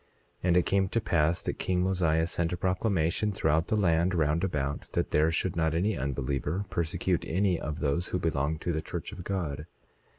[0.01, 0.07] 27:2
[0.47, 4.43] And it came to pass that king Mosiah sent a proclamation throughout the land round
[4.43, 8.81] about that there should not any unbeliever persecute any of those who belonged to the
[8.81, 9.67] church of God.